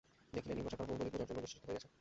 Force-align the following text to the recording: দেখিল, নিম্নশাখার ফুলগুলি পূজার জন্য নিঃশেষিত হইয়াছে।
দেখিল, 0.33 0.51
নিম্নশাখার 0.57 0.87
ফুলগুলি 0.89 1.11
পূজার 1.13 1.27
জন্য 1.29 1.39
নিঃশেষিত 1.43 1.63
হইয়াছে। 1.67 1.87